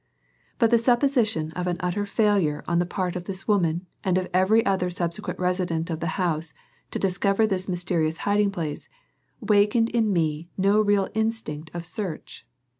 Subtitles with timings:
[0.57, 4.29] But the supposition of an utter failure on the part of this woman and of
[4.33, 6.55] every other subsequent resident of the house
[6.89, 8.89] to discover this mysterious hiding place,
[9.41, 12.41] wakened in me no real instinct of search.